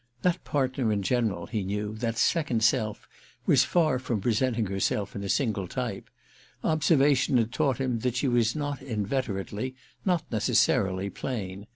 That 0.23 0.43
partner 0.43 0.91
in 0.91 1.03
general, 1.03 1.45
he 1.45 1.61
knew, 1.63 1.93
that 1.97 2.17
second 2.17 2.63
self, 2.63 3.07
was 3.45 3.63
far 3.63 3.99
from 3.99 4.19
presenting 4.19 4.65
herself 4.65 5.15
in 5.15 5.23
a 5.23 5.29
single 5.29 5.67
type: 5.67 6.09
observation 6.63 7.37
had 7.37 7.51
taught 7.53 7.77
him 7.77 7.99
that 7.99 8.15
she 8.15 8.27
was 8.27 8.55
not 8.55 8.81
inveterately, 8.81 9.75
not 10.03 10.23
necessarily 10.31 11.11
plain. 11.11 11.67